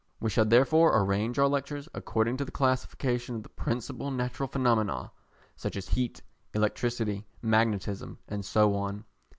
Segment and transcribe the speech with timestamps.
[0.19, 5.11] We shall therefore arrange our lectures according to the classification of the principal natural phenomena,
[5.55, 6.23] such as heat,
[6.55, 9.05] electricity, magnetism and so on.